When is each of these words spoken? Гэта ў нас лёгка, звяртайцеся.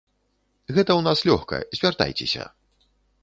Гэта 0.75 0.81
ў 0.83 1.01
нас 1.09 1.19
лёгка, 1.29 1.59
звяртайцеся. 1.79 2.49